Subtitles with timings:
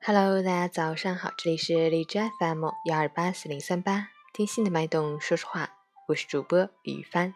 [0.00, 5.70] Hello，大家早上好，这里是荔枝 FM 幺二八四零三八，听心的脉动说说话，
[6.06, 7.34] 我是主播雨帆。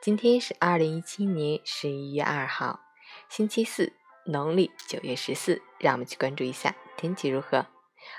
[0.00, 2.80] 今天是二零一七年十一月二号，
[3.28, 3.92] 星期四，
[4.24, 5.62] 农历九月十四。
[5.78, 7.66] 让我们去关注一下天气如何。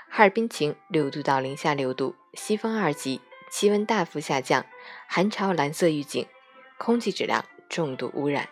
[0.08, 3.20] 哈尔滨晴，六度到零下六度，西风二级，
[3.50, 4.64] 气温大幅下降，
[5.08, 6.26] 寒潮蓝色预警，
[6.78, 8.48] 空气质量重度污染，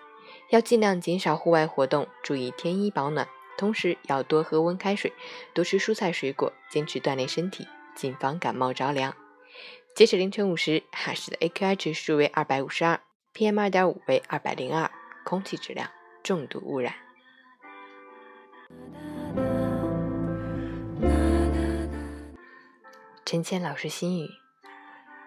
[0.51, 3.27] 要尽量减少户外活动，注意添衣保暖。
[3.61, 5.13] 同时要多喝温开水，
[5.53, 9.15] 多吃蔬菜水果，坚持锻炼身体，谨防感冒着凉。
[9.95, 12.99] 截止凌晨五时，哈市的 AQI 指数为二百五十二
[13.35, 14.91] ，PM 二点五为二百零二，
[15.25, 15.91] 空气质量
[16.23, 16.95] 重度污染。
[23.27, 24.31] 陈谦老师心语：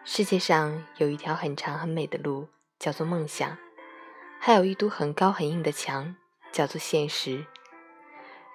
[0.04, 2.48] 世界上有一条很长很美的路，
[2.80, 3.58] 叫做梦想；
[4.40, 6.16] 还有一堵很高很硬的墙，
[6.52, 7.46] 叫做现实。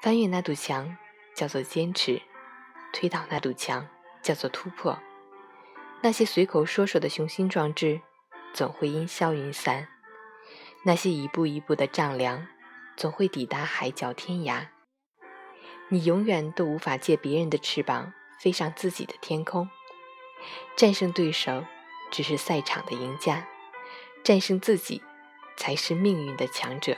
[0.01, 0.97] 翻越那堵墙
[1.35, 2.23] 叫做坚持，
[2.93, 3.89] 推倒那堵墙
[4.23, 4.99] 叫做突破。
[6.03, 8.01] 那些随口说说的雄心壮志，
[8.55, 9.89] 总会烟消云散；
[10.85, 12.47] 那些一步一步的丈量，
[12.97, 14.69] 总会抵达海角天涯。
[15.89, 19.69] 你永远都无法借别人的翅膀飞上自己的天空。
[20.77, 21.65] 战胜对手
[22.13, 23.49] 只是赛场的赢家，
[24.23, 25.03] 战胜自己
[25.57, 26.97] 才是命运的强者。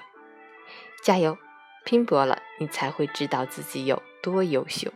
[1.03, 1.39] 加油！
[1.85, 4.93] 拼搏了，你才会知道自己有多优秀。